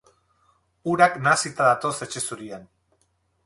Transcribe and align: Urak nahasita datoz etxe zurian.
Urak 0.93 1.19
nahasita 1.27 1.69
datoz 1.69 1.95
etxe 2.09 2.25
zurian. 2.27 2.69